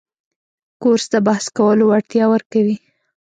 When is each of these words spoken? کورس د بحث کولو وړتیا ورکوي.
کورس 0.81 1.05
د 1.13 1.15
بحث 1.27 1.45
کولو 1.57 1.83
وړتیا 1.87 2.25
ورکوي. 2.33 2.77